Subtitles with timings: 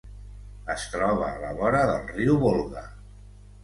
[0.75, 2.89] Es troba a la vora del riu Volga.